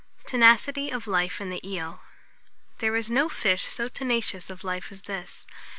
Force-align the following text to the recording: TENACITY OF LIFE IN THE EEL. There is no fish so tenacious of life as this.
TENACITY 0.25 0.89
OF 0.89 1.05
LIFE 1.05 1.39
IN 1.39 1.49
THE 1.51 1.61
EEL. 1.63 2.01
There 2.79 2.95
is 2.95 3.11
no 3.11 3.29
fish 3.29 3.65
so 3.67 3.87
tenacious 3.87 4.49
of 4.49 4.63
life 4.63 4.91
as 4.91 5.03
this. 5.03 5.45